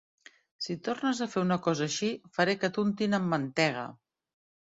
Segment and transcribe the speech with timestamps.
[0.67, 2.09] Si tornes a fer una cosa així,
[2.39, 3.87] faré que t'untin amb mantega!